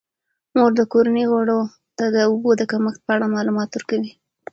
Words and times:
مور 0.55 0.71
د 0.79 0.81
کورنۍ 0.93 1.25
غړو 1.31 1.59
ته 1.97 2.05
د 2.15 2.17
اوبو 2.29 2.49
د 2.57 2.61
کمښت 2.71 2.99
په 3.05 3.11
اړه 3.15 3.33
معلومات 3.35 3.69
ورکوي. 3.71 4.11